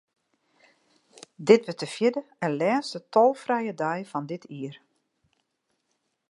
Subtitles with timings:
[1.49, 4.75] Dit wurdt de fjirde en lêste tolfrije dei fan dit jier.